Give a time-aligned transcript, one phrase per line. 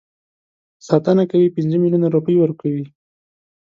[0.87, 2.85] ساتنه کوي پنځه میلیونه روپۍ ورکوي.